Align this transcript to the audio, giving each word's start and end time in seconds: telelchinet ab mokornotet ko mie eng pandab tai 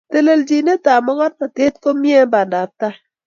telelchinet 0.13 0.83
ab 0.93 1.01
mokornotet 1.05 1.73
ko 1.83 1.89
mie 2.01 2.17
eng 2.21 2.31
pandab 2.33 2.69
tai 2.79 2.95